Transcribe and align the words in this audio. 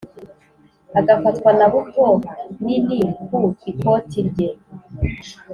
agafatwa 0.99 1.49
na 1.57 1.65
buto 1.71 2.03
nini 2.63 2.99
ku 3.31 3.37
ikoti 3.71 4.19
rye. 4.29 4.49